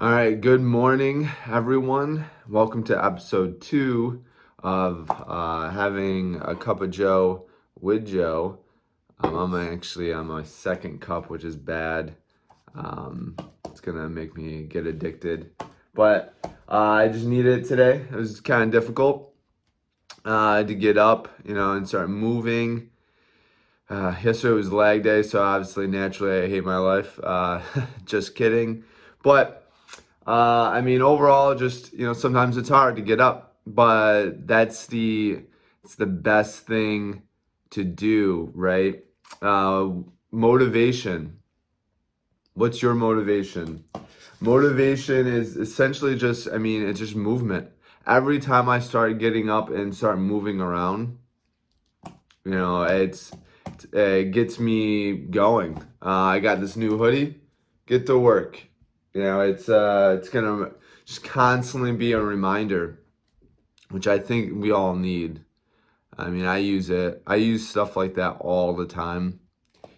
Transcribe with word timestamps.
All 0.00 0.10
right, 0.10 0.40
good 0.40 0.62
morning, 0.62 1.28
everyone. 1.46 2.24
Welcome 2.48 2.84
to 2.84 3.04
episode 3.04 3.60
two 3.60 4.24
of 4.58 5.10
uh, 5.10 5.68
having 5.68 6.40
a 6.40 6.56
cup 6.56 6.80
of 6.80 6.90
Joe 6.90 7.50
with 7.78 8.06
Joe. 8.06 8.60
Um, 9.18 9.34
I'm 9.34 9.74
actually 9.74 10.10
on 10.14 10.28
my 10.28 10.42
second 10.42 11.02
cup, 11.02 11.28
which 11.28 11.44
is 11.44 11.54
bad. 11.54 12.16
Um, 12.74 13.36
it's 13.66 13.80
gonna 13.80 14.08
make 14.08 14.34
me 14.38 14.62
get 14.62 14.86
addicted, 14.86 15.50
but 15.92 16.34
uh, 16.66 16.78
I 16.78 17.08
just 17.08 17.26
needed 17.26 17.58
it 17.58 17.68
today. 17.68 17.96
It 17.96 18.16
was 18.16 18.40
kind 18.40 18.62
of 18.62 18.70
difficult 18.70 19.34
uh, 20.24 20.62
to 20.62 20.74
get 20.74 20.96
up, 20.96 21.28
you 21.44 21.52
know, 21.52 21.74
and 21.74 21.86
start 21.86 22.08
moving. 22.08 22.88
Uh, 23.90 24.14
yesterday 24.24 24.54
was 24.54 24.72
lag 24.72 25.02
day, 25.02 25.22
so 25.22 25.42
obviously, 25.42 25.86
naturally, 25.86 26.46
I 26.46 26.48
hate 26.48 26.64
my 26.64 26.78
life. 26.78 27.20
Uh, 27.22 27.60
just 28.06 28.34
kidding, 28.34 28.84
but 29.22 29.60
uh, 30.30 30.70
I 30.72 30.80
mean, 30.80 31.02
overall, 31.02 31.56
just 31.56 31.92
you 31.92 32.06
know, 32.06 32.12
sometimes 32.12 32.56
it's 32.56 32.68
hard 32.68 32.94
to 32.94 33.02
get 33.02 33.20
up, 33.20 33.56
but 33.66 34.46
that's 34.46 34.86
the 34.86 35.40
it's 35.82 35.96
the 35.96 36.06
best 36.06 36.68
thing 36.68 37.22
to 37.70 37.82
do, 37.82 38.52
right? 38.54 39.02
Uh, 39.42 39.88
motivation. 40.30 41.40
What's 42.54 42.80
your 42.80 42.94
motivation? 42.94 43.82
Motivation 44.40 45.26
is 45.26 45.56
essentially 45.56 46.14
just, 46.16 46.48
I 46.48 46.58
mean, 46.58 46.88
it's 46.88 47.00
just 47.00 47.16
movement. 47.16 47.68
Every 48.06 48.38
time 48.38 48.68
I 48.68 48.78
start 48.78 49.18
getting 49.18 49.50
up 49.50 49.68
and 49.68 49.92
start 49.92 50.20
moving 50.20 50.60
around, 50.60 51.18
you 52.44 52.52
know, 52.52 52.82
it's 52.84 53.32
it 53.92 54.30
gets 54.30 54.60
me 54.60 55.12
going. 55.12 55.76
Uh, 56.00 56.36
I 56.36 56.38
got 56.38 56.60
this 56.60 56.76
new 56.76 56.96
hoodie. 56.96 57.40
Get 57.86 58.06
to 58.06 58.16
work 58.16 58.69
you 59.14 59.22
know, 59.22 59.40
it's 59.40 59.68
uh, 59.68 60.16
it's 60.18 60.28
gonna 60.28 60.70
just 61.04 61.24
constantly 61.24 61.92
be 61.92 62.12
a 62.12 62.20
reminder, 62.20 63.00
which 63.90 64.06
I 64.06 64.18
think 64.18 64.60
we 64.60 64.70
all 64.70 64.94
need. 64.94 65.40
I 66.16 66.28
mean, 66.28 66.44
I 66.44 66.58
use 66.58 66.90
it. 66.90 67.22
I 67.26 67.36
use 67.36 67.68
stuff 67.68 67.96
like 67.96 68.14
that 68.14 68.36
all 68.40 68.74
the 68.74 68.86
time. 68.86 69.40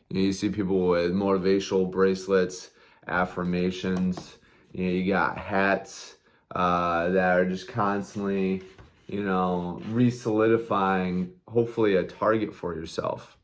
You, 0.08 0.18
know, 0.18 0.20
you 0.20 0.32
see 0.32 0.50
people 0.50 0.88
with 0.88 1.12
motivational 1.12 1.90
bracelets, 1.90 2.70
affirmations. 3.06 4.38
You 4.72 4.84
know, 4.84 4.90
you 4.92 5.12
got 5.12 5.36
hats 5.36 6.16
uh, 6.54 7.08
that 7.10 7.38
are 7.38 7.48
just 7.48 7.68
constantly, 7.68 8.62
you 9.08 9.24
know, 9.24 9.82
re-solidifying 9.88 11.32
hopefully 11.48 11.96
a 11.96 12.04
target 12.04 12.54
for 12.54 12.74
yourself 12.74 13.36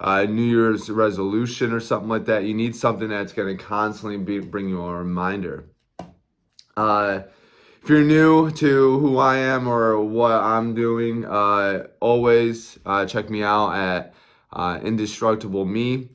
uh, 0.00 0.24
New 0.24 0.42
Year's 0.42 0.90
resolution 0.90 1.72
or 1.72 1.80
something 1.80 2.08
like 2.08 2.26
that. 2.26 2.44
You 2.44 2.54
need 2.54 2.76
something 2.76 3.08
that's 3.08 3.32
going 3.32 3.56
to 3.56 3.62
constantly 3.62 4.18
be, 4.18 4.38
bring 4.40 4.68
you 4.68 4.82
a 4.82 4.96
reminder. 4.96 5.68
Uh, 6.76 7.20
if 7.82 7.88
you're 7.88 8.02
new 8.02 8.50
to 8.50 8.98
who 8.98 9.18
I 9.18 9.36
am 9.36 9.68
or 9.68 10.00
what 10.00 10.32
I'm 10.32 10.74
doing, 10.74 11.24
uh, 11.24 11.86
always 12.00 12.78
uh, 12.84 13.06
check 13.06 13.30
me 13.30 13.42
out 13.42 13.74
at 13.74 14.14
uh, 14.52 14.80
Indestructible 14.82 15.64
Me 15.64 16.08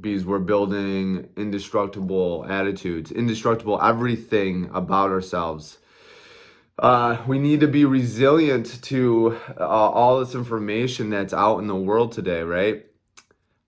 because 0.00 0.24
we're 0.24 0.38
building 0.38 1.28
indestructible 1.36 2.46
attitudes, 2.48 3.12
indestructible 3.12 3.80
everything 3.82 4.70
about 4.72 5.10
ourselves. 5.10 5.78
Uh, 6.80 7.22
we 7.26 7.38
need 7.38 7.60
to 7.60 7.68
be 7.68 7.84
resilient 7.84 8.82
to 8.82 9.38
uh, 9.60 9.66
all 9.68 10.18
this 10.18 10.34
information 10.34 11.10
that's 11.10 11.34
out 11.34 11.58
in 11.58 11.66
the 11.66 11.76
world 11.76 12.10
today, 12.10 12.40
right? 12.40 12.86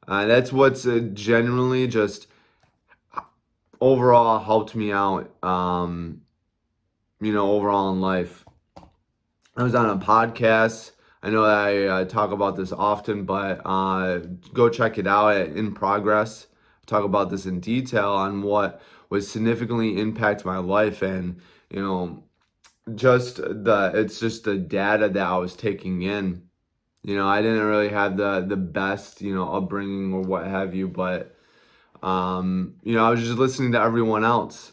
Uh, 0.08 0.24
that's 0.24 0.50
what's 0.50 0.86
uh, 0.86 1.10
generally 1.12 1.86
just 1.86 2.26
overall 3.82 4.38
helped 4.38 4.74
me 4.74 4.90
out, 4.92 5.30
um, 5.44 6.22
you 7.20 7.34
know, 7.34 7.52
overall 7.52 7.92
in 7.92 8.00
life. 8.00 8.46
I 9.58 9.62
was 9.62 9.74
on 9.74 9.90
a 9.90 9.98
podcast. 10.02 10.92
I 11.22 11.28
know 11.28 11.44
I 11.44 11.82
uh, 11.82 12.04
talk 12.06 12.32
about 12.32 12.56
this 12.56 12.72
often, 12.72 13.24
but 13.24 13.60
uh, 13.66 14.20
go 14.54 14.70
check 14.70 14.96
it 14.96 15.06
out 15.06 15.36
In 15.36 15.74
Progress. 15.74 16.46
Talk 16.86 17.04
about 17.04 17.28
this 17.28 17.44
in 17.44 17.60
detail 17.60 18.12
on 18.12 18.40
what 18.40 18.80
was 19.10 19.30
significantly 19.30 20.00
impact 20.00 20.46
my 20.46 20.56
life 20.56 21.02
and, 21.02 21.42
you 21.68 21.82
know, 21.82 22.24
just 22.94 23.36
the 23.36 23.92
it's 23.94 24.18
just 24.18 24.44
the 24.44 24.56
data 24.56 25.08
that 25.08 25.26
I 25.26 25.36
was 25.38 25.54
taking 25.54 26.02
in. 26.02 26.42
You 27.02 27.16
know, 27.16 27.26
I 27.26 27.42
didn't 27.42 27.64
really 27.64 27.88
have 27.88 28.16
the 28.16 28.44
the 28.46 28.56
best, 28.56 29.20
you 29.20 29.34
know, 29.34 29.52
upbringing 29.52 30.12
or 30.12 30.22
what 30.22 30.46
have 30.46 30.74
you, 30.74 30.88
but 30.88 31.34
um, 32.02 32.74
you 32.82 32.94
know, 32.94 33.04
I 33.04 33.10
was 33.10 33.20
just 33.20 33.38
listening 33.38 33.72
to 33.72 33.80
everyone 33.80 34.24
else. 34.24 34.72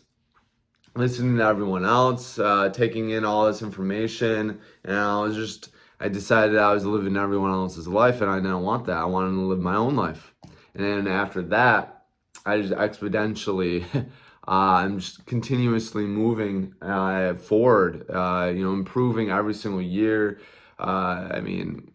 Listening 0.96 1.38
to 1.38 1.44
everyone 1.44 1.86
else, 1.86 2.40
uh, 2.40 2.70
taking 2.70 3.12
in 3.12 3.24
all 3.24 3.46
this 3.46 3.62
information, 3.62 4.59
and 4.84 4.96
I 4.96 5.22
was 5.22 5.36
just 5.36 5.70
I 6.00 6.08
decided 6.08 6.58
I 6.58 6.74
was 6.74 6.86
living 6.86 7.18
everyone 7.18 7.52
else's 7.52 7.88
life 7.88 8.22
and 8.22 8.31
I 8.31 8.38
didn't 8.38 8.62
want 8.62 8.86
that. 8.86 8.97
I 8.97 9.06
wanted 9.06 9.31
to 9.31 9.41
live 9.41 9.59
my 9.59 9.76
own 9.76 9.96
life. 9.96 10.34
And 10.74 10.84
then 10.86 11.08
after 11.08 11.41
that, 11.44 12.06
I 12.46 12.62
just 12.62 12.74
exponentially 12.74 13.86
Uh, 14.49 14.81
I'm 14.81 14.97
just 14.97 15.27
continuously 15.27 16.05
moving 16.05 16.73
uh, 16.81 17.35
forward, 17.35 18.09
uh, 18.09 18.51
you 18.51 18.63
know, 18.63 18.73
improving 18.73 19.29
every 19.29 19.53
single 19.53 19.81
year. 19.81 20.39
Uh, 20.79 21.29
I 21.35 21.39
mean, 21.39 21.91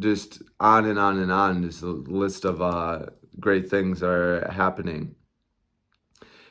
just 0.00 0.42
on 0.58 0.86
and 0.86 0.98
on 0.98 1.20
and 1.20 1.30
on. 1.30 1.62
Just 1.62 1.84
a 1.84 1.86
list 1.86 2.44
of 2.44 2.60
uh, 2.60 3.06
great 3.38 3.70
things 3.70 4.02
are 4.02 4.50
happening. 4.50 5.14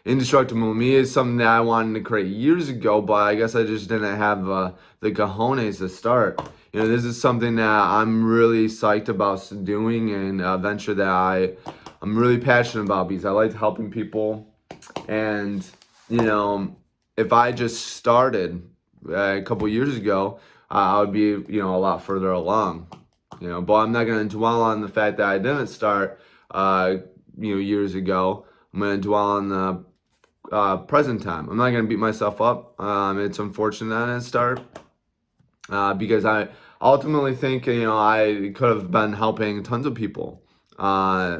Indestructible 0.06 0.74
Me 0.74 0.96
is 0.96 1.12
something 1.12 1.38
that 1.38 1.48
I 1.48 1.60
wanted 1.60 2.00
to 2.00 2.06
create 2.06 2.28
years 2.28 2.70
ago, 2.70 3.02
but 3.02 3.16
I 3.16 3.36
guess 3.36 3.54
I 3.54 3.64
just 3.66 3.90
didn't 3.90 4.16
have 4.16 4.50
uh, 4.50 4.72
the 5.02 5.12
cojones 5.12 5.80
to 5.80 5.90
start. 5.90 6.42
You 6.72 6.80
know, 6.80 6.88
this 6.88 7.04
is 7.04 7.20
something 7.20 7.58
that 7.58 7.68
I'm 7.70 8.24
really 8.24 8.68
psyched 8.68 9.10
about 9.10 9.52
doing 9.66 10.12
and 10.12 10.40
a 10.40 10.58
venture 10.58 10.94
that 10.94 11.10
I, 11.10 11.56
I'm 12.02 12.18
really 12.18 12.38
passionate 12.38 12.86
about 12.86 13.10
because 13.10 13.26
I 13.26 13.32
like 13.32 13.54
helping 13.54 13.92
people 13.92 14.51
and, 15.08 15.66
you 16.10 16.22
know, 16.22 16.76
if 17.18 17.34
I 17.34 17.52
just 17.52 17.88
started 17.88 18.62
uh, 19.08 19.38
a 19.38 19.42
couple 19.42 19.68
years 19.68 19.96
ago, 19.96 20.40
uh, 20.70 20.74
I 20.74 21.00
would 21.00 21.12
be, 21.12 21.20
you 21.54 21.62
know, 21.62 21.76
a 21.76 21.78
lot 21.78 22.04
further 22.04 22.32
along. 22.32 22.88
You 23.40 23.50
know, 23.50 23.62
but 23.62 23.76
I'm 23.76 23.92
not 23.92 24.06
going 24.06 24.28
to 24.28 24.36
dwell 24.36 24.62
on 24.62 24.82
the 24.82 24.88
fact 24.88 25.18
that 25.18 25.28
I 25.28 25.38
didn't 25.38 25.68
start, 25.68 26.20
uh, 26.52 26.98
you 27.38 27.56
know, 27.56 27.60
years 27.60 27.96
ago. 27.96 28.46
I'm 28.74 28.80
going 28.80 28.98
to 28.98 29.02
dwell 29.02 29.32
on 29.32 29.50
the 29.50 29.84
uh, 30.52 30.78
present 30.78 31.24
time. 31.24 31.50
I'm 31.50 31.58
not 31.58 31.72
going 31.72 31.84
to 31.84 31.90
beat 31.90 32.00
myself 32.00 32.40
up. 32.40 32.80
Um, 32.80 33.20
it's 33.20 33.40
unfortunate 33.40 33.90
that 33.90 34.04
I 34.04 34.06
didn't 34.08 34.22
start 34.22 34.62
uh, 35.70 35.94
because 35.94 36.26
I 36.26 36.50
ultimately 36.82 37.36
think, 37.36 37.66
you 37.66 37.84
know, 37.84 37.98
I 37.98 38.52
could 38.54 38.76
have 38.76 38.92
been 38.92 39.14
helping 39.14 39.64
tons 39.64 39.86
of 39.86 39.96
people, 39.96 40.44
uh, 40.78 41.40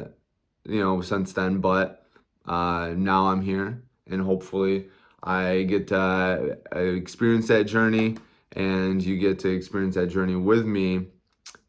you 0.64 0.80
know, 0.80 1.00
since 1.02 1.32
then. 1.32 1.58
But 1.58 2.01
uh, 2.46 2.94
now 2.96 3.26
I'm 3.26 3.42
here, 3.42 3.82
and 4.06 4.22
hopefully 4.22 4.86
I 5.22 5.62
get 5.62 5.88
to 5.88 6.58
uh, 6.74 6.78
experience 6.78 7.48
that 7.48 7.64
journey, 7.64 8.16
and 8.52 9.02
you 9.02 9.18
get 9.18 9.38
to 9.40 9.48
experience 9.48 9.94
that 9.94 10.08
journey 10.08 10.36
with 10.36 10.66
me, 10.66 11.06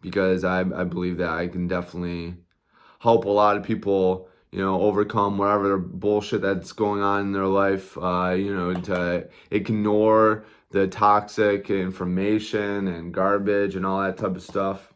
because 0.02 0.44
I 0.44 0.62
I 0.62 0.84
believe 0.84 1.18
that 1.18 1.30
I 1.30 1.48
can 1.48 1.68
definitely 1.68 2.36
help 3.00 3.26
a 3.26 3.30
lot 3.30 3.58
of 3.58 3.64
people 3.64 4.30
you 4.54 4.60
know, 4.60 4.80
overcome 4.82 5.40
whatever 5.40 5.80
bullshit 5.80 6.44
that's 6.44 6.74
going 6.74 7.02
on 7.02 7.22
in 7.22 7.32
their 7.32 7.48
life, 7.48 7.98
uh, 7.98 8.36
you 8.38 8.56
know, 8.56 8.72
to 8.72 9.28
ignore 9.50 10.46
the 10.70 10.88
toxic 10.88 11.72
information 11.72 12.88
and 12.88 13.12
garbage 13.12 13.76
and 13.76 13.84
all 13.84 14.04
that 14.04 14.16
type 14.16 14.36
of 14.36 14.44
stuff. 14.44 14.94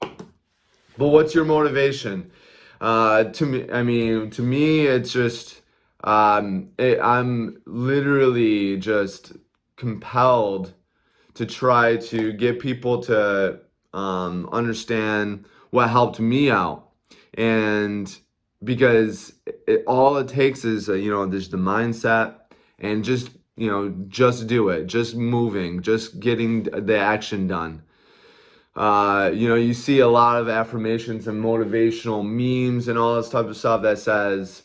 But 0.95 1.07
what's 1.07 1.33
your 1.33 1.44
motivation? 1.44 2.29
Uh, 2.79 3.23
to 3.23 3.45
me, 3.47 3.71
I 3.71 3.81
mean, 3.81 4.29
to 4.29 4.44
me, 4.44 4.85
it's 4.85 5.11
just 5.11 5.61
um, 6.03 6.69
it, 6.77 6.99
I'm 7.01 7.61
literally 7.65 8.77
just 8.77 9.33
compelled 9.75 10.73
to 11.33 11.45
try 11.45 11.97
to 11.97 12.33
get 12.33 12.59
people 12.59 13.01
to 13.03 13.59
um, 13.94 14.49
understand 14.51 15.45
what 15.69 15.89
helped 15.89 16.19
me 16.19 16.49
out. 16.49 16.89
And 17.35 18.15
because 18.63 19.33
it, 19.67 19.83
all 19.85 20.17
it 20.17 20.27
takes 20.27 20.65
is, 20.65 20.89
uh, 20.89 20.94
you 20.94 21.11
know, 21.11 21.25
there's 21.25 21.49
the 21.49 21.57
mindset 21.57 22.35
and 22.79 23.03
just, 23.03 23.29
you 23.55 23.69
know, 23.69 23.93
just 24.07 24.47
do 24.47 24.69
it, 24.69 24.85
just 24.85 25.15
moving, 25.15 25.81
just 25.81 26.19
getting 26.19 26.63
the 26.63 26.97
action 26.97 27.47
done. 27.47 27.83
Uh, 28.75 29.31
you 29.33 29.47
know, 29.47 29.55
you 29.55 29.73
see 29.73 30.00
a 30.00 30.07
lot 30.07 30.39
of 30.39 30.47
affirmations 30.47 31.27
and 31.27 31.43
motivational 31.43 32.23
memes 32.23 32.88
and 32.88 32.97
all 32.97 33.15
this 33.15 33.29
type 33.29 33.45
of 33.45 33.57
stuff 33.57 33.81
that 33.81 33.97
says, 33.97 34.63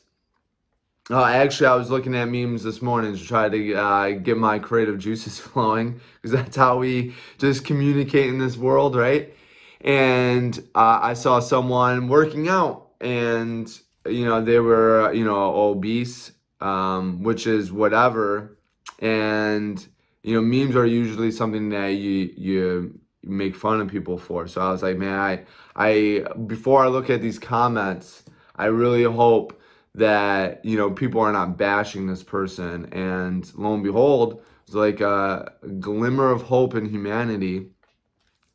uh, 1.10 1.24
actually, 1.24 1.66
I 1.66 1.74
was 1.74 1.90
looking 1.90 2.14
at 2.14 2.28
memes 2.28 2.62
this 2.62 2.80
morning 2.80 3.16
to 3.16 3.24
try 3.24 3.48
to 3.48 3.74
uh, 3.74 4.10
get 4.10 4.36
my 4.36 4.58
creative 4.58 4.98
juices 4.98 5.38
flowing 5.40 6.00
because 6.14 6.30
that's 6.30 6.56
how 6.56 6.78
we 6.78 7.14
just 7.38 7.64
communicate 7.64 8.28
in 8.28 8.38
this 8.38 8.56
world, 8.56 8.94
right? 8.94 9.34
And 9.80 10.56
uh, 10.74 11.00
I 11.02 11.14
saw 11.14 11.40
someone 11.40 12.08
working 12.08 12.48
out, 12.48 12.90
and 13.00 13.68
you 14.06 14.24
know 14.24 14.44
they 14.44 14.60
were 14.60 15.12
you 15.12 15.24
know 15.24 15.54
obese, 15.54 16.32
um, 16.60 17.24
which 17.24 17.48
is 17.48 17.72
whatever. 17.72 18.56
And 19.00 19.84
you 20.22 20.34
know, 20.36 20.40
memes 20.40 20.76
are 20.76 20.86
usually 20.86 21.32
something 21.32 21.70
that 21.70 21.88
you 21.88 22.32
you 22.36 23.00
make 23.24 23.56
fun 23.56 23.80
of 23.80 23.88
people 23.88 24.18
for. 24.18 24.46
So 24.46 24.60
I 24.60 24.70
was 24.70 24.84
like, 24.84 24.98
man, 24.98 25.18
I 25.18 25.44
I 25.74 26.24
before 26.46 26.84
I 26.84 26.86
look 26.86 27.10
at 27.10 27.20
these 27.20 27.40
comments, 27.40 28.22
I 28.54 28.66
really 28.66 29.02
hope 29.02 29.60
that 29.94 30.64
you 30.64 30.76
know 30.76 30.90
people 30.90 31.20
are 31.20 31.32
not 31.32 31.58
bashing 31.58 32.06
this 32.06 32.22
person. 32.22 32.86
And 32.92 33.50
lo 33.56 33.74
and 33.74 33.82
behold, 33.82 34.42
it's 34.64 34.74
like 34.74 35.00
a 35.00 35.52
glimmer 35.80 36.30
of 36.30 36.42
hope 36.42 36.74
in 36.74 36.86
humanity. 36.86 37.70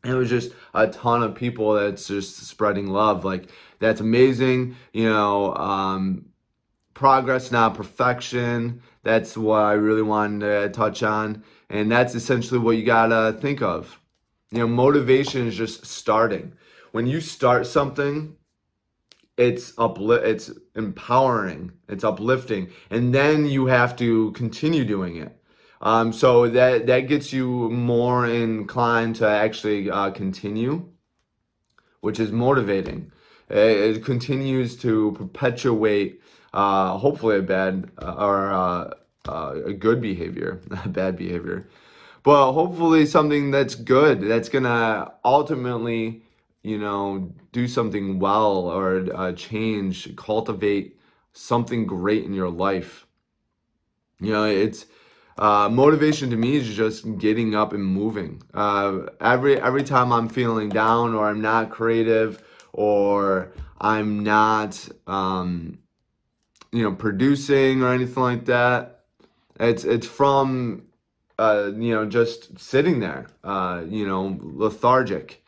it 0.04 0.14
was 0.14 0.30
just 0.30 0.52
a 0.74 0.88
ton 0.88 1.24
of 1.24 1.36
people 1.36 1.74
that's 1.74 2.08
just 2.08 2.38
spreading 2.48 2.88
love. 2.88 3.26
Like 3.26 3.50
that's 3.80 4.02
amazing. 4.02 4.76
You 4.94 5.10
know, 5.10 5.54
um, 5.56 6.26
progress, 6.94 7.52
not 7.52 7.76
perfection. 7.76 8.82
That's 9.04 9.38
what 9.38 9.62
I 9.62 9.74
really 9.74 10.02
wanted 10.02 10.40
to 10.40 10.70
touch 10.70 11.04
on. 11.04 11.44
And 11.70 11.92
that's 11.92 12.16
essentially 12.16 12.60
what 12.60 12.78
you 12.78 12.84
gotta 12.84 13.38
think 13.40 13.62
of. 13.62 14.00
You 14.52 14.60
know, 14.60 14.68
motivation 14.68 15.48
is 15.48 15.56
just 15.56 15.86
starting. 15.86 16.54
When 16.94 17.06
you 17.06 17.20
start 17.20 17.68
something, 17.68 18.37
it's 19.38 19.72
upli- 19.74 20.24
it's 20.24 20.52
empowering, 20.76 21.74
it's 21.88 22.04
uplifting, 22.04 22.70
and 22.90 23.14
then 23.14 23.46
you 23.46 23.68
have 23.68 23.96
to 23.98 24.32
continue 24.32 24.84
doing 24.84 25.18
it. 25.18 25.34
Um, 25.82 26.12
so 26.12 26.48
that 26.50 26.88
that 26.88 27.02
gets 27.02 27.32
you 27.32 27.70
more 27.70 28.26
inclined 28.26 29.16
to 29.18 29.28
actually 29.28 29.90
uh, 29.92 30.12
continue, 30.12 30.90
which 32.02 32.20
is 32.20 32.32
motivating. 32.32 33.12
It, 33.50 33.98
it 33.98 34.06
continues 34.06 34.76
to 34.78 35.14
perpetuate 35.14 36.22
uh, 36.54 36.98
hopefully 36.98 37.38
a 37.38 37.42
bad 37.42 37.92
uh, 38.02 38.16
or 38.18 38.52
uh, 38.52 38.94
uh, 39.28 39.56
a 39.66 39.74
good 39.74 40.02
behavior, 40.02 40.62
not 40.70 40.94
bad 40.94 41.18
behavior, 41.18 41.70
but 42.24 42.54
hopefully 42.54 43.06
something 43.06 43.52
that's 43.52 43.76
good 43.76 44.22
that's 44.22 44.50
gonna 44.50 45.12
ultimately, 45.24 46.24
you 46.68 46.78
know, 46.78 47.34
do 47.54 47.68
something 47.68 48.20
well 48.20 48.68
or 48.68 49.08
uh, 49.16 49.32
change, 49.32 50.14
cultivate 50.18 51.00
something 51.32 51.86
great 51.86 52.26
in 52.26 52.34
your 52.34 52.50
life. 52.50 53.08
You 54.20 54.34
know, 54.34 54.44
it's 54.44 54.86
uh, 55.38 55.70
motivation 55.70 56.30
to 56.32 56.36
me 56.36 56.58
is 56.58 56.76
just 56.76 57.20
getting 57.20 57.56
up 57.56 57.72
and 57.72 57.86
moving. 57.86 58.42
Uh, 58.54 59.04
every 59.22 59.62
every 59.62 59.84
time 59.84 60.12
I'm 60.12 60.28
feeling 60.28 60.68
down 60.68 61.14
or 61.14 61.30
I'm 61.30 61.42
not 61.42 61.70
creative 61.70 62.44
or 62.74 63.54
I'm 63.80 64.24
not 64.24 64.90
um, 65.08 65.78
you 66.74 66.84
know 66.84 66.92
producing 66.92 67.82
or 67.82 67.94
anything 67.94 68.24
like 68.24 68.46
that. 68.46 69.06
It's 69.60 69.86
it's 69.86 70.08
from 70.08 70.84
uh, 71.40 71.72
you 71.76 71.94
know 71.94 72.06
just 72.06 72.60
sitting 72.60 73.00
there, 73.00 73.28
uh, 73.44 73.84
you 73.88 74.06
know 74.06 74.38
lethargic. 74.42 75.44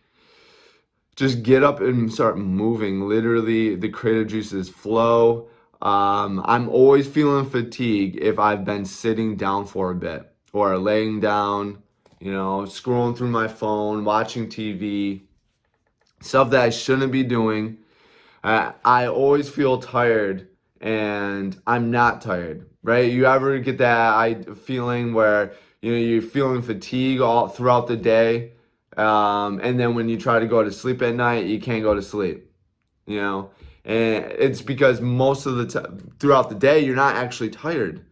Just 1.20 1.44
get 1.44 1.66
up 1.66 1.82
and 1.82 2.10
start 2.10 2.38
moving. 2.38 3.02
Literally, 3.02 3.76
the 3.76 3.90
creative 3.90 4.28
juices 4.28 4.70
flow. 4.70 5.50
Um, 5.82 6.42
I'm 6.46 6.70
always 6.70 7.10
feeling 7.10 7.50
fatigue 7.50 8.18
if 8.22 8.40
I've 8.40 8.64
been 8.64 8.86
sitting 8.86 9.36
down 9.36 9.66
for 9.66 9.92
a 9.92 9.96
bit 9.96 10.32
or 10.54 10.78
laying 10.78 11.20
down, 11.20 11.84
you 12.22 12.32
know, 12.32 12.62
scrolling 12.62 13.18
through 13.18 13.32
my 13.32 13.50
phone, 13.50 14.06
watching 14.06 14.48
TV, 14.48 15.24
stuff 16.22 16.52
that 16.52 16.62
I 16.62 16.70
shouldn't 16.70 17.12
be 17.12 17.24
doing. 17.24 17.80
Uh, 18.42 18.72
I 18.86 19.08
always 19.08 19.50
feel 19.50 19.78
tired 19.78 20.48
and 20.80 21.62
I'm 21.68 21.92
not 21.92 22.22
tired, 22.22 22.70
right? 22.82 23.12
You 23.12 23.26
ever 23.26 23.60
get 23.60 23.80
that 23.80 24.14
I 24.14 24.36
feeling 24.56 25.14
where 25.14 25.52
you 25.82 25.92
know 25.92 25.98
you're 25.98 26.22
feeling 26.22 26.62
fatigue 26.62 27.20
all 27.20 27.50
throughout 27.50 27.88
the 27.88 27.98
day, 27.98 28.54
um, 29.00 29.60
and 29.64 29.80
then 29.80 29.96
when 29.96 30.10
you 30.10 30.18
try 30.18 30.40
to 30.40 30.48
go 30.48 30.64
to 30.64 30.72
sleep 30.72 31.02
at 31.02 31.16
night, 31.16 31.46
you 31.46 31.60
can't 31.60 31.84
go 31.84 31.94
to 31.94 32.02
sleep, 32.02 32.52
you 33.06 33.18
know, 33.18 33.52
and 33.86 34.26
it's 34.26 34.62
because 34.62 35.02
most 35.02 35.46
of 35.46 35.56
the 35.56 35.66
time 35.66 36.12
throughout 36.20 36.50
the 36.50 36.56
day 36.56 36.80
you're 36.80 36.96
not 36.96 37.16
actually 37.16 37.50
tired. 37.50 38.06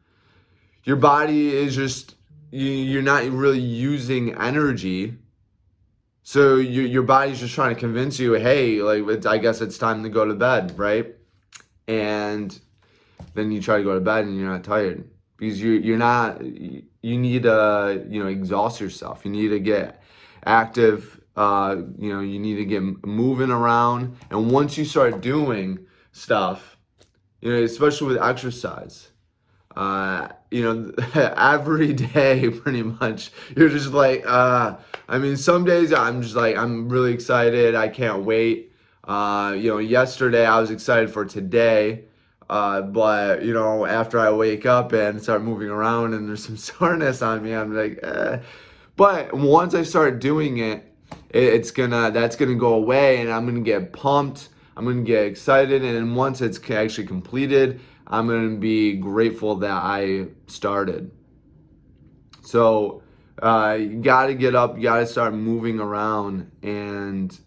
Your 0.84 0.96
body 0.96 1.54
is 1.54 1.76
just 1.76 2.16
you, 2.52 2.66
you're 2.66 3.02
not 3.02 3.24
really 3.26 3.60
using 3.60 4.34
energy. 4.36 5.18
So 6.24 6.56
you, 6.56 6.82
your 6.82 7.04
body's 7.04 7.40
just 7.40 7.54
trying 7.54 7.74
to 7.74 7.80
convince 7.80 8.20
you, 8.20 8.34
hey, 8.34 8.82
like 8.82 9.26
I 9.26 9.38
guess 9.38 9.62
it's 9.62 9.78
time 9.78 10.04
to 10.04 10.10
go 10.10 10.26
to 10.26 10.34
bed, 10.34 10.78
right? 10.78 11.14
and 11.88 12.60
then 13.34 13.52
you 13.52 13.62
try 13.62 13.78
to 13.78 13.84
go 13.84 13.94
to 13.94 14.02
bed 14.02 14.26
and 14.26 14.38
you're 14.38 14.50
not 14.50 14.64
tired 14.64 15.10
because 15.38 15.62
you 15.62 15.72
you're 15.72 15.98
not 15.98 16.44
you 16.44 17.18
need 17.18 17.44
to 17.44 18.06
you 18.10 18.22
know 18.22 18.28
exhaust 18.28 18.82
yourself 18.82 19.24
you 19.24 19.32
need 19.32 19.50
to 19.50 19.60
get 19.60 20.04
active 20.48 21.20
uh, 21.36 21.76
you 22.00 22.12
know 22.12 22.22
you 22.22 22.40
need 22.40 22.56
to 22.56 22.66
get 22.66 22.82
moving 23.06 23.52
around 23.52 24.18
and 24.32 24.52
once 24.52 24.78
you 24.78 24.86
start 24.86 25.22
doing 25.22 25.80
stuff 26.12 26.78
you 27.42 27.52
know 27.52 27.62
especially 27.64 28.08
with 28.08 28.24
exercise 28.24 29.12
uh, 29.76 30.28
you 30.50 30.64
know 30.64 30.92
every 31.38 31.94
day 31.94 32.50
pretty 32.64 32.82
much 32.84 33.32
you're 33.56 33.70
just 33.70 33.92
like 33.92 34.24
uh, 34.26 34.76
i 35.08 35.18
mean 35.18 35.38
some 35.38 35.64
days 35.64 35.94
i'm 35.94 36.22
just 36.22 36.36
like 36.36 36.56
i'm 36.58 36.90
really 36.90 37.14
excited 37.14 37.76
i 37.76 37.88
can't 37.88 38.24
wait 38.24 38.68
uh, 39.08 39.54
you 39.58 39.70
know, 39.70 39.78
yesterday 39.78 40.46
I 40.46 40.60
was 40.60 40.70
excited 40.70 41.10
for 41.10 41.24
today, 41.24 42.04
uh, 42.50 42.82
but 42.82 43.42
you 43.42 43.54
know, 43.54 43.86
after 43.86 44.20
I 44.20 44.32
wake 44.32 44.66
up 44.66 44.92
and 44.92 45.24
start 45.24 45.42
moving 45.42 45.70
around 45.70 46.14
and 46.14 46.28
there's 46.28 46.44
some 46.44 46.58
soreness 46.58 47.22
on 47.22 47.42
me, 47.42 47.54
I'm 47.54 47.74
like, 47.74 48.00
eh. 48.04 48.40
But 48.98 49.34
once 49.34 49.74
I 49.74 49.84
start 49.84 50.20
doing 50.20 50.58
it, 50.58 50.84
it, 51.30 51.44
it's 51.44 51.72
gonna 51.72 52.12
that's 52.12 52.36
gonna 52.36 52.56
go 52.56 52.74
away, 52.74 53.22
and 53.22 53.32
I'm 53.32 53.46
gonna 53.46 53.62
get 53.62 53.94
pumped. 53.94 54.50
I'm 54.76 54.86
gonna 54.86 55.02
get 55.02 55.26
excited, 55.26 55.84
and 55.84 56.16
once 56.16 56.42
it's 56.42 56.60
actually 56.70 57.08
completed, 57.08 57.80
I'm 58.06 58.28
gonna 58.28 58.58
be 58.58 58.98
grateful 58.98 59.56
that 59.58 59.72
I 59.84 60.28
started. 60.48 61.12
So 62.44 63.04
uh, 63.42 63.78
you 63.80 64.02
got 64.02 64.28
to 64.28 64.34
get 64.34 64.56
up, 64.56 64.78
you 64.78 64.84
got 64.84 65.00
to 65.00 65.06
start 65.06 65.34
moving 65.34 65.80
around, 65.80 66.52
and 66.64 67.38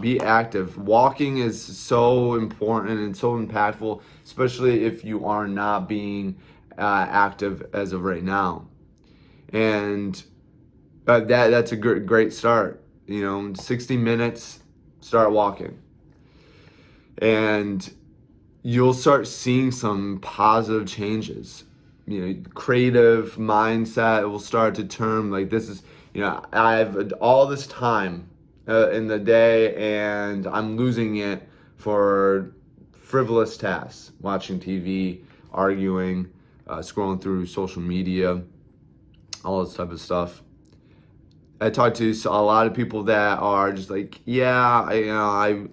be 0.00 0.20
active. 0.20 0.78
Walking 0.78 1.38
is 1.38 1.60
so 1.60 2.34
important 2.34 3.00
and 3.00 3.16
so 3.16 3.32
impactful, 3.36 4.00
especially 4.24 4.84
if 4.84 5.04
you 5.04 5.26
are 5.26 5.46
not 5.46 5.88
being 5.88 6.38
uh, 6.78 7.06
active 7.10 7.68
as 7.74 7.92
of 7.92 8.04
right 8.04 8.22
now. 8.22 8.68
And 9.52 10.22
that 11.06 11.28
that's 11.28 11.72
a 11.72 11.76
great 11.76 12.06
great 12.06 12.32
start. 12.32 12.82
You 13.06 13.22
know, 13.22 13.54
60 13.54 13.96
minutes, 13.96 14.60
start 15.00 15.30
walking, 15.30 15.78
and 17.18 17.88
you'll 18.62 18.94
start 18.94 19.28
seeing 19.28 19.70
some 19.70 20.18
positive 20.20 20.86
changes. 20.86 21.64
You 22.06 22.20
know, 22.26 22.42
creative 22.54 23.36
mindset 23.36 24.28
will 24.28 24.40
start 24.40 24.74
to 24.76 24.84
turn 24.84 25.30
like 25.30 25.50
this 25.50 25.68
is. 25.68 25.82
You 26.14 26.22
know, 26.22 26.42
I 26.50 26.76
have 26.76 27.12
all 27.20 27.46
this 27.46 27.66
time 27.66 28.30
uh, 28.66 28.90
in 28.90 29.06
the 29.06 29.18
day 29.18 29.74
and 29.76 30.46
I'm 30.46 30.76
losing 30.76 31.16
it 31.16 31.46
for 31.76 32.54
frivolous 32.92 33.56
tasks, 33.56 34.12
watching 34.20 34.58
TV, 34.58 35.22
arguing, 35.52 36.28
uh, 36.66 36.78
scrolling 36.78 37.20
through 37.20 37.46
social 37.46 37.82
media, 37.82 38.42
all 39.44 39.64
this 39.64 39.74
type 39.74 39.92
of 39.92 40.00
stuff. 40.00 40.42
I 41.60 41.70
talk 41.70 41.94
to 41.94 42.12
a 42.26 42.42
lot 42.42 42.66
of 42.66 42.74
people 42.74 43.04
that 43.04 43.38
are 43.38 43.72
just 43.72 43.90
like, 43.90 44.20
yeah, 44.24 44.82
I, 44.82 44.94
you 44.94 45.06
know, 45.06 45.24
I, 45.24 45.66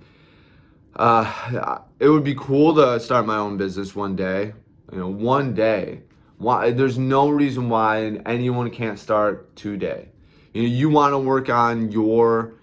uh, 0.96 1.80
it 2.00 2.10
would 2.10 2.24
be 2.24 2.36
cool 2.36 2.76
to 2.76 3.00
start 3.00 3.26
my 3.26 3.38
own 3.38 3.58
business 3.58 3.96
one 3.96 4.16
day. 4.16 4.54
You 4.92 5.00
know, 5.00 5.10
one 5.10 5.54
day. 5.54 6.04
Why? 6.38 6.72
There's 6.72 6.98
no 6.98 7.30
reason 7.30 7.70
why 7.70 8.22
anyone 8.26 8.70
can't 8.70 9.00
start 9.00 9.56
today. 9.56 10.10
You 10.54 10.64
know, 10.64 10.68
you 10.68 10.90
want 10.90 11.14
to 11.14 11.20
work 11.20 11.50
on 11.50 11.92
your 11.92 12.56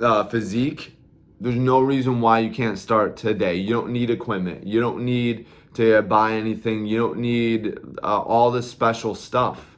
uh, 0.00 0.24
physique, 0.24 0.96
there's 1.40 1.56
no 1.56 1.80
reason 1.80 2.20
why 2.20 2.40
you 2.40 2.50
can't 2.50 2.78
start 2.78 3.16
today. 3.16 3.56
You 3.56 3.74
don't 3.74 3.90
need 3.90 4.10
equipment. 4.10 4.66
You 4.66 4.80
don't 4.80 5.04
need 5.04 5.46
to 5.74 6.02
buy 6.02 6.32
anything. 6.32 6.86
You 6.86 6.98
don't 6.98 7.18
need 7.18 7.78
uh, 8.02 8.20
all 8.20 8.50
this 8.50 8.70
special 8.70 9.14
stuff. 9.14 9.75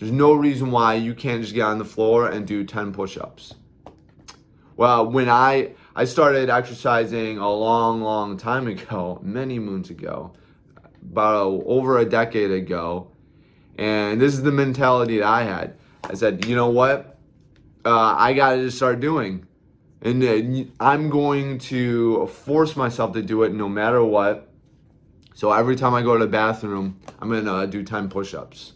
There's 0.00 0.10
no 0.10 0.32
reason 0.32 0.70
why 0.70 0.94
you 0.94 1.14
can't 1.14 1.42
just 1.42 1.54
get 1.54 1.62
on 1.62 1.78
the 1.78 1.84
floor 1.84 2.26
and 2.26 2.46
do 2.46 2.64
10 2.64 2.92
push-ups. 2.92 3.54
Well, 4.76 5.06
when 5.06 5.28
I 5.28 5.74
I 5.94 6.06
started 6.06 6.48
exercising 6.48 7.36
a 7.36 7.50
long, 7.50 8.00
long 8.00 8.38
time 8.38 8.66
ago, 8.66 9.20
many 9.22 9.58
moons 9.58 9.90
ago, 9.90 10.32
about 11.02 11.62
over 11.66 11.98
a 11.98 12.06
decade 12.06 12.50
ago, 12.50 13.10
and 13.76 14.18
this 14.18 14.32
is 14.32 14.42
the 14.42 14.52
mentality 14.52 15.18
that 15.18 15.26
I 15.26 15.42
had. 15.42 15.76
I 16.04 16.14
said, 16.14 16.46
you 16.46 16.56
know 16.56 16.70
what? 16.70 17.18
Uh, 17.84 18.14
I 18.16 18.32
got 18.32 18.54
to 18.54 18.64
just 18.64 18.78
start 18.78 19.00
doing 19.00 19.46
and 20.02 20.72
I'm 20.80 21.10
going 21.10 21.58
to 21.58 22.26
force 22.26 22.74
myself 22.74 23.12
to 23.12 23.22
do 23.22 23.42
it 23.42 23.52
no 23.52 23.68
matter 23.68 24.02
what. 24.02 24.48
So 25.34 25.52
every 25.52 25.76
time 25.76 25.94
I 25.94 26.02
go 26.02 26.14
to 26.14 26.24
the 26.24 26.30
bathroom, 26.30 27.00
I'm 27.18 27.30
gonna 27.30 27.66
do 27.66 27.82
10 27.82 28.08
push-ups. 28.08 28.72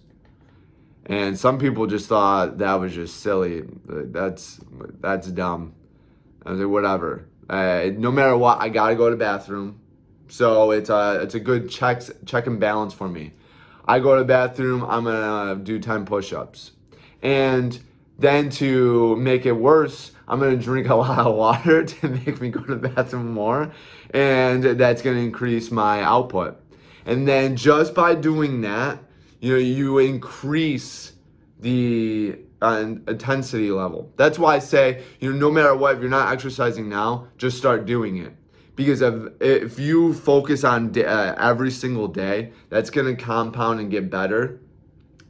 And 1.07 1.39
some 1.39 1.59
people 1.59 1.87
just 1.87 2.09
thought 2.09 2.59
that 2.59 2.75
was 2.75 2.95
just 2.95 3.21
silly. 3.21 3.65
That's 3.87 4.61
that's 5.01 5.29
dumb. 5.29 5.75
I 6.45 6.53
was 6.53 6.61
like, 6.61 6.69
whatever. 6.69 7.29
Uh, 7.49 7.91
no 7.97 8.11
matter 8.11 8.37
what, 8.37 8.61
I 8.61 8.71
gotta 8.71 8.95
go 8.95 9.11
to 9.11 9.17
bathroom. 9.17 9.81
So 10.29 10.71
it's 10.71 10.89
a 10.89 11.21
it's 11.23 11.35
a 11.35 11.41
good 11.41 11.71
check 11.71 12.03
check 12.25 12.47
and 12.47 12.59
balance 12.59 12.95
for 12.95 13.09
me. 13.09 13.33
I 13.87 13.99
go 13.99 14.15
to 14.15 14.21
the 14.21 14.27
bathroom. 14.27 14.83
I'm 14.85 15.05
gonna 15.05 15.57
do 15.57 15.79
10 15.79 16.07
push-ups, 16.07 16.73
and 17.23 17.79
then 18.19 18.49
to 18.49 19.15
make 19.17 19.45
it 19.45 19.53
worse, 19.53 20.13
I'm 20.27 20.41
gonna 20.41 20.57
drink 20.57 20.89
a 20.89 20.95
lot 20.95 21.19
of 21.19 21.35
water 21.35 21.85
to 21.85 22.09
make 22.09 22.41
me 22.41 22.49
go 22.49 22.61
to 22.61 22.77
the 22.77 22.89
bathroom 22.89 23.33
more, 23.33 23.73
and 24.11 24.65
that's 24.65 25.03
gonna 25.03 25.19
increase 25.19 25.71
my 25.71 26.03
output. 26.03 26.61
And 27.05 27.29
then 27.29 27.57
just 27.57 27.95
by 27.95 28.15
doing 28.15 28.63
that, 28.63 28.99
you 29.45 29.53
know, 29.53 29.59
you 29.59 29.99
increase 29.99 31.13
the 31.61 32.39
uh, 32.63 32.95
intensity 33.07 33.71
level. 33.71 34.11
That's 34.17 34.39
why 34.39 34.55
I 34.55 34.59
say, 34.59 35.03
you 35.21 35.31
know, 35.31 35.39
no 35.39 35.51
matter 35.51 35.77
what, 35.77 35.97
if 35.97 36.01
you're 36.01 36.09
not 36.09 36.33
exercising 36.33 36.89
now, 36.89 37.29
just 37.37 37.59
start 37.59 37.85
doing 37.85 38.17
it. 38.17 38.33
Because 38.75 39.03
if, 39.03 39.15
if 39.43 39.79
you 39.79 40.15
focus 40.15 40.65
on 40.65 40.99
uh, 40.99 41.35
every 41.39 41.71
single 41.71 42.09
day, 42.09 42.55
that's 42.71 42.89
going 42.89 43.15
to 43.15 43.23
compound 43.23 43.81
and 43.81 43.91
get 43.91 44.09
better. 44.09 44.63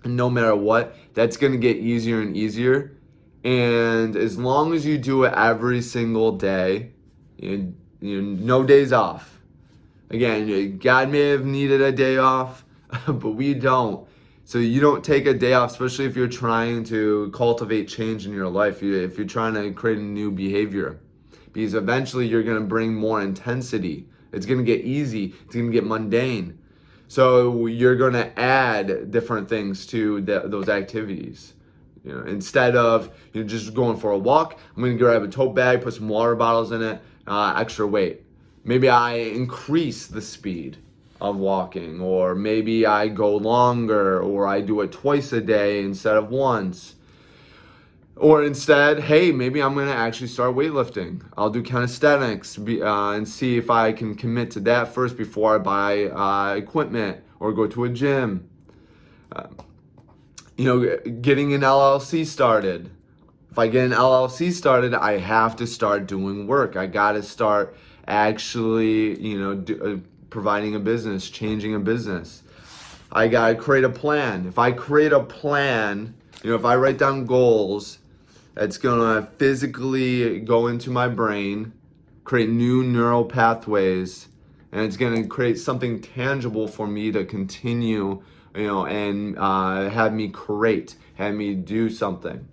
And 0.04 0.14
no 0.14 0.30
matter 0.30 0.54
what, 0.54 0.94
that's 1.14 1.36
going 1.36 1.52
to 1.52 1.58
get 1.58 1.78
easier 1.78 2.20
and 2.20 2.36
easier. 2.36 2.96
And 3.42 4.14
as 4.14 4.38
long 4.38 4.74
as 4.74 4.86
you 4.86 4.96
do 4.96 5.24
it 5.24 5.34
every 5.36 5.82
single 5.82 6.30
day, 6.30 6.92
you, 7.36 7.74
you 8.00 8.22
know, 8.22 8.60
no 8.60 8.64
days 8.64 8.92
off. 8.92 9.40
Again, 10.08 10.78
God 10.78 11.10
may 11.10 11.30
have 11.30 11.44
needed 11.44 11.80
a 11.80 11.90
day 11.90 12.16
off, 12.16 12.63
but 13.06 13.30
we 13.30 13.54
don't. 13.54 14.06
So 14.46 14.58
you 14.58 14.80
don't 14.80 15.02
take 15.02 15.26
a 15.26 15.32
day 15.32 15.54
off, 15.54 15.72
especially 15.72 16.04
if 16.04 16.16
you're 16.16 16.28
trying 16.28 16.84
to 16.84 17.30
cultivate 17.32 17.88
change 17.88 18.26
in 18.26 18.32
your 18.32 18.48
life. 18.48 18.82
If 18.82 19.16
you're 19.16 19.26
trying 19.26 19.54
to 19.54 19.72
create 19.72 19.98
a 19.98 20.02
new 20.02 20.30
behavior, 20.30 21.00
because 21.52 21.74
eventually 21.74 22.26
you're 22.26 22.42
going 22.42 22.58
to 22.58 22.66
bring 22.66 22.94
more 22.94 23.22
intensity. 23.22 24.06
It's 24.32 24.44
going 24.44 24.58
to 24.58 24.64
get 24.64 24.84
easy. 24.84 25.34
It's 25.44 25.54
going 25.54 25.66
to 25.66 25.72
get 25.72 25.84
mundane. 25.84 26.58
So 27.08 27.66
you're 27.66 27.96
going 27.96 28.14
to 28.14 28.38
add 28.38 29.10
different 29.10 29.48
things 29.48 29.86
to 29.86 30.20
the, 30.20 30.40
those 30.46 30.68
activities. 30.68 31.54
You 32.04 32.12
know, 32.12 32.24
instead 32.26 32.76
of 32.76 33.16
you 33.32 33.42
know, 33.42 33.48
just 33.48 33.72
going 33.72 33.96
for 33.96 34.10
a 34.10 34.18
walk, 34.18 34.58
I'm 34.76 34.82
going 34.82 34.92
to 34.92 34.98
grab 34.98 35.22
a 35.22 35.28
tote 35.28 35.54
bag, 35.54 35.82
put 35.82 35.94
some 35.94 36.08
water 36.08 36.34
bottles 36.34 36.70
in 36.72 36.82
it, 36.82 37.00
uh, 37.26 37.54
extra 37.56 37.86
weight. 37.86 38.22
Maybe 38.62 38.88
I 38.90 39.14
increase 39.14 40.06
the 40.06 40.20
speed 40.20 40.78
of 41.20 41.36
walking, 41.36 42.00
or 42.00 42.34
maybe 42.34 42.86
I 42.86 43.08
go 43.08 43.36
longer, 43.36 44.20
or 44.20 44.46
I 44.46 44.60
do 44.60 44.80
it 44.80 44.92
twice 44.92 45.32
a 45.32 45.40
day 45.40 45.82
instead 45.82 46.16
of 46.16 46.30
once. 46.30 46.94
Or 48.16 48.44
instead, 48.44 49.00
hey, 49.00 49.32
maybe 49.32 49.60
I'm 49.60 49.74
to 49.74 49.92
actually 49.92 50.28
start 50.28 50.54
weightlifting. 50.54 51.22
I'll 51.36 51.50
do 51.50 51.62
calisthenics 51.62 52.58
uh, 52.58 53.10
and 53.10 53.26
see 53.26 53.56
if 53.56 53.70
I 53.70 53.92
can 53.92 54.14
commit 54.14 54.52
to 54.52 54.60
that 54.60 54.94
first 54.94 55.16
before 55.16 55.56
I 55.56 55.58
buy 55.58 56.04
uh, 56.04 56.54
equipment 56.54 57.24
or 57.40 57.52
go 57.52 57.66
to 57.66 57.84
a 57.84 57.88
gym. 57.88 58.48
Uh, 59.32 59.48
you 60.56 60.64
know, 60.64 60.96
getting 61.20 61.54
an 61.54 61.62
LLC 61.62 62.24
started. 62.24 62.90
If 63.50 63.58
I 63.58 63.66
get 63.66 63.86
an 63.86 63.92
LLC 63.92 64.52
started, 64.52 64.94
I 64.94 65.18
have 65.18 65.56
to 65.56 65.66
start 65.66 66.06
doing 66.06 66.46
work. 66.46 66.76
I 66.76 66.86
got 66.86 67.12
to 67.12 67.22
start 67.22 67.76
actually, 68.06 69.20
you 69.20 69.38
know, 69.38 69.54
do, 69.54 70.02
uh, 70.04 70.08
providing 70.34 70.74
a 70.74 70.80
business, 70.80 71.30
changing 71.30 71.76
a 71.76 71.78
business. 71.78 72.42
I 73.12 73.28
got 73.28 73.50
to 73.50 73.54
create 73.54 73.84
a 73.84 73.88
plan. 73.88 74.46
If 74.46 74.58
I 74.58 74.72
create 74.72 75.12
a 75.12 75.20
plan, 75.20 76.16
you 76.42 76.50
know, 76.50 76.56
if 76.56 76.64
I 76.64 76.74
write 76.74 76.98
down 76.98 77.24
goals, 77.24 77.98
it's 78.56 78.76
going 78.76 78.98
to 78.98 79.30
physically 79.36 80.40
go 80.40 80.66
into 80.66 80.90
my 80.90 81.06
brain, 81.06 81.72
create 82.24 82.50
new 82.50 82.82
neural 82.82 83.24
pathways, 83.24 84.26
and 84.72 84.80
it's 84.80 84.96
going 84.96 85.22
to 85.22 85.28
create 85.28 85.56
something 85.56 86.02
tangible 86.02 86.66
for 86.66 86.88
me 86.88 87.12
to 87.12 87.24
continue, 87.24 88.20
you 88.56 88.66
know, 88.66 88.86
and 88.86 89.38
uh, 89.38 89.88
have 89.88 90.12
me 90.12 90.30
create, 90.30 90.96
have 91.14 91.34
me 91.34 91.54
do 91.54 91.88
something. 91.88 92.48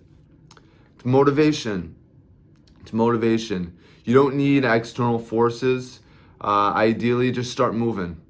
It's 0.94 1.04
motivation. 1.04 1.96
It's 2.80 2.92
motivation. 2.92 3.76
You 4.04 4.14
don't 4.14 4.36
need 4.36 4.64
external 4.64 5.18
forces 5.18 5.98
uh, 6.42 6.72
ideally 6.74 7.30
just 7.30 7.52
start 7.52 7.74
moving. 7.74 8.20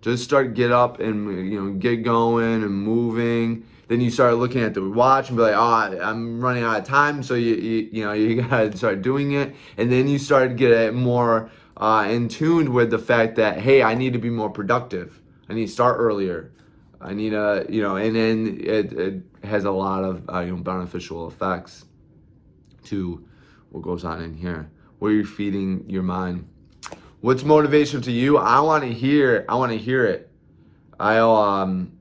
Just 0.00 0.24
start 0.24 0.54
get 0.54 0.72
up 0.72 0.98
and 0.98 1.50
you 1.50 1.62
know 1.62 1.72
get 1.74 2.02
going 2.02 2.62
and 2.62 2.74
moving. 2.74 3.66
Then 3.86 4.00
you 4.00 4.10
start 4.10 4.34
looking 4.34 4.62
at 4.62 4.74
the 4.74 4.88
watch 4.88 5.28
and 5.28 5.36
be 5.36 5.44
like, 5.44 5.54
oh, 5.54 6.00
I'm 6.02 6.40
running 6.40 6.64
out 6.64 6.80
of 6.80 6.84
time. 6.84 7.22
So 7.22 7.34
you 7.34 7.54
you, 7.54 7.88
you 7.92 8.04
know 8.04 8.12
you 8.12 8.42
gotta 8.48 8.76
start 8.76 9.02
doing 9.02 9.32
it, 9.32 9.54
and 9.76 9.92
then 9.92 10.08
you 10.08 10.18
start 10.18 10.50
to 10.50 10.54
get 10.54 10.94
more 10.94 11.50
uh, 11.76 12.06
in 12.08 12.28
tuned 12.28 12.70
with 12.70 12.90
the 12.90 12.98
fact 12.98 13.36
that 13.36 13.58
hey, 13.58 13.82
I 13.82 13.94
need 13.94 14.12
to 14.14 14.18
be 14.18 14.30
more 14.30 14.50
productive. 14.50 15.20
I 15.48 15.54
need 15.54 15.66
to 15.66 15.72
start 15.72 15.96
earlier. 15.98 16.52
I 17.00 17.14
need 17.14 17.32
a 17.32 17.66
you 17.68 17.82
know, 17.82 17.96
and 17.96 18.16
then 18.16 18.58
it, 18.60 18.92
it 18.92 19.22
has 19.44 19.64
a 19.64 19.70
lot 19.70 20.02
of 20.02 20.28
uh, 20.28 20.40
you 20.40 20.56
know 20.56 20.62
beneficial 20.62 21.28
effects 21.28 21.84
to 22.84 23.24
what 23.70 23.82
goes 23.82 24.04
on 24.04 24.20
in 24.20 24.34
here. 24.34 24.70
Where 24.98 25.12
you're 25.12 25.24
feeding 25.24 25.88
your 25.88 26.02
mind. 26.02 26.48
What's 27.22 27.44
motivation 27.44 28.02
to 28.02 28.10
you? 28.10 28.36
I 28.36 28.58
want 28.58 28.82
to 28.82 28.92
hear. 28.92 29.44
I 29.48 29.54
want 29.54 29.70
to 29.70 29.78
hear 29.78 30.04
it. 30.06 30.28
I 30.98 31.18
um, 31.18 31.92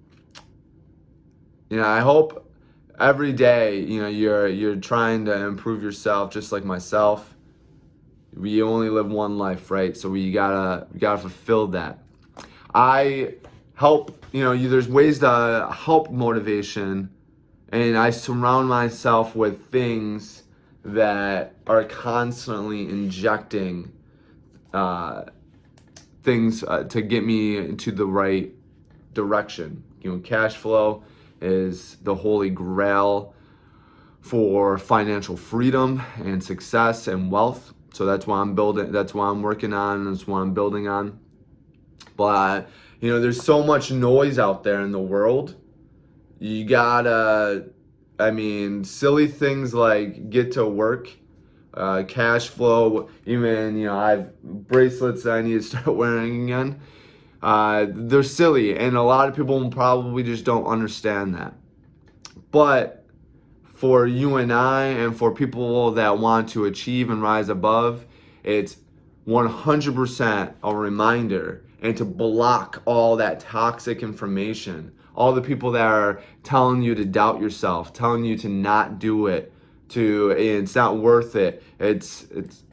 you 1.69 1.77
know, 1.77 1.85
I 1.85 1.99
hope 1.99 2.51
every 2.99 3.31
day, 3.31 3.81
you 3.81 4.01
know, 4.01 4.07
you're 4.07 4.47
you're 4.47 4.77
trying 4.77 5.25
to 5.25 5.45
improve 5.45 5.83
yourself, 5.83 6.33
just 6.33 6.51
like 6.51 6.65
myself. 6.65 7.35
We 8.33 8.63
only 8.63 8.89
live 8.89 9.11
one 9.11 9.37
life, 9.37 9.69
right? 9.69 9.95
So 9.95 10.09
we 10.09 10.31
gotta 10.31 10.87
we 10.91 10.99
gotta 10.99 11.19
fulfill 11.19 11.67
that. 11.67 11.99
I 12.73 13.35
help. 13.75 14.25
You 14.31 14.43
know, 14.43 14.53
you, 14.53 14.69
there's 14.69 14.87
ways 14.87 15.19
to 15.19 15.69
help 15.71 16.09
motivation, 16.09 17.11
and 17.69 17.95
I 17.95 18.09
surround 18.09 18.69
myself 18.69 19.35
with 19.35 19.67
things 19.67 20.41
that 20.83 21.53
are 21.67 21.83
constantly 21.83 22.89
injecting 22.89 23.91
uh, 24.73 25.23
things 26.23 26.63
uh, 26.63 26.83
to 26.85 27.01
get 27.01 27.23
me 27.23 27.57
into 27.57 27.91
the 27.91 28.05
right 28.05 28.51
direction. 29.13 29.83
You 30.01 30.13
know, 30.13 30.19
cash 30.19 30.55
flow 30.55 31.03
is 31.41 31.97
the 32.01 32.15
holy 32.15 32.49
grail 32.49 33.33
for 34.21 34.77
financial 34.77 35.35
freedom 35.35 36.01
and 36.17 36.43
success 36.43 37.07
and 37.07 37.31
wealth. 37.31 37.73
So 37.93 38.05
that's 38.05 38.25
why 38.25 38.39
I'm 38.39 38.55
building. 38.55 38.91
That's 38.91 39.13
why 39.13 39.27
I'm 39.27 39.41
working 39.41 39.73
on. 39.73 40.05
That's 40.05 40.27
why 40.27 40.41
I'm 40.41 40.53
building 40.53 40.87
on. 40.87 41.19
But 42.15 42.69
you 42.99 43.11
know, 43.11 43.19
there's 43.19 43.41
so 43.41 43.63
much 43.63 43.91
noise 43.91 44.39
out 44.39 44.63
there 44.63 44.81
in 44.81 44.91
the 44.91 44.99
world. 44.99 45.55
You 46.39 46.65
gotta. 46.65 47.69
I 48.19 48.29
mean, 48.29 48.83
silly 48.83 49.27
things 49.27 49.73
like 49.73 50.29
get 50.29 50.51
to 50.53 50.65
work 50.65 51.09
uh, 51.73 52.03
cash 52.07 52.47
flow. 52.47 53.09
Even 53.25 53.77
you 53.77 53.87
know, 53.87 53.97
I 53.97 54.11
have 54.11 54.41
bracelets 54.41 55.23
that 55.23 55.33
I 55.33 55.41
need 55.41 55.53
to 55.53 55.63
start 55.63 55.95
wearing 55.95 56.45
again. 56.45 56.81
Uh, 57.41 57.87
they're 57.89 58.23
silly, 58.23 58.77
and 58.77 58.95
a 58.95 59.01
lot 59.01 59.27
of 59.27 59.35
people 59.35 59.69
probably 59.69 60.23
just 60.23 60.45
don't 60.45 60.65
understand 60.65 61.33
that. 61.35 61.55
But 62.51 63.05
for 63.63 64.05
you 64.05 64.35
and 64.35 64.53
I, 64.53 64.83
and 64.83 65.17
for 65.17 65.33
people 65.33 65.91
that 65.93 66.19
want 66.19 66.49
to 66.49 66.65
achieve 66.65 67.09
and 67.09 67.21
rise 67.21 67.49
above, 67.49 68.05
it's 68.43 68.77
100% 69.27 70.53
a 70.63 70.75
reminder 70.75 71.63
and 71.81 71.97
to 71.97 72.05
block 72.05 72.81
all 72.85 73.15
that 73.15 73.39
toxic 73.39 74.03
information. 74.03 74.91
All 75.15 75.33
the 75.33 75.41
people 75.41 75.71
that 75.71 75.85
are 75.85 76.21
telling 76.43 76.81
you 76.81 76.95
to 76.95 77.05
doubt 77.05 77.41
yourself, 77.41 77.91
telling 77.91 78.23
you 78.23 78.37
to 78.37 78.49
not 78.49 78.99
do 78.99 79.27
it, 79.27 79.51
to 79.91 80.31
it's 80.31 80.75
not 80.75 80.97
worth 80.97 81.35
it. 81.35 81.63
It's 81.79 82.23
it's 82.31 82.63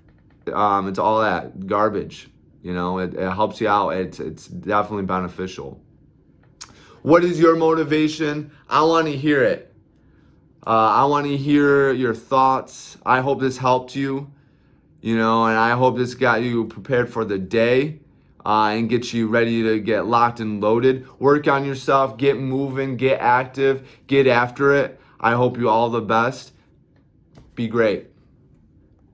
um, 0.52 0.88
it's 0.88 0.98
all 0.98 1.20
that 1.20 1.66
garbage. 1.66 2.30
You 2.62 2.74
know, 2.74 2.98
it, 2.98 3.14
it 3.14 3.30
helps 3.30 3.60
you 3.60 3.68
out. 3.68 3.90
It's 3.90 4.20
it's 4.20 4.46
definitely 4.46 5.04
beneficial. 5.04 5.80
What 7.02 7.24
is 7.24 7.38
your 7.38 7.56
motivation? 7.56 8.50
I 8.68 8.82
want 8.82 9.06
to 9.06 9.16
hear 9.16 9.42
it. 9.42 9.72
Uh, 10.66 10.70
I 10.70 11.04
want 11.04 11.26
to 11.26 11.36
hear 11.36 11.92
your 11.92 12.14
thoughts. 12.14 12.98
I 13.06 13.20
hope 13.20 13.40
this 13.40 13.56
helped 13.56 13.94
you. 13.94 14.30
You 15.00 15.16
know, 15.16 15.46
and 15.46 15.56
I 15.56 15.70
hope 15.76 15.96
this 15.96 16.14
got 16.14 16.42
you 16.42 16.66
prepared 16.66 17.10
for 17.10 17.24
the 17.24 17.38
day. 17.38 18.00
Uh, 18.44 18.70
and 18.70 18.88
get 18.88 19.12
you 19.12 19.28
ready 19.28 19.62
to 19.62 19.78
get 19.78 20.06
locked 20.06 20.40
and 20.40 20.60
loaded. 20.60 21.06
Work 21.18 21.48
on 21.48 21.66
yourself, 21.66 22.16
get 22.16 22.38
moving, 22.38 22.96
get 22.96 23.20
active, 23.20 23.86
get 24.06 24.26
after 24.26 24.74
it. 24.74 24.98
I 25.20 25.32
hope 25.32 25.58
you 25.58 25.68
all 25.68 25.90
the 25.90 26.00
best. 26.00 26.52
Be 27.58 27.66
great. 27.66 28.07